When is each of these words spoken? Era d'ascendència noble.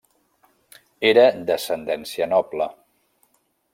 Era 1.09 1.25
d'ascendència 1.49 2.29
noble. 2.33 2.71